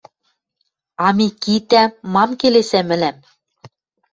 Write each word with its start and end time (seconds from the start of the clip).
А 1.05 1.07
Микитӓ? 1.17 1.83
Мам 2.13 2.29
келесӓ 2.39 2.81
мӹлӓм? 2.89 3.17